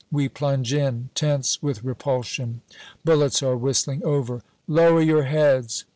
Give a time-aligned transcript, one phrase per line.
[0.11, 2.61] We plunge in, tense with repulsion.
[3.05, 4.41] Bullets are whistling over.
[4.67, 5.85] "Lower your heads!"